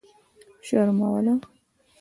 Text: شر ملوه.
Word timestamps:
شر 0.67 0.87
ملوه. 0.97 1.33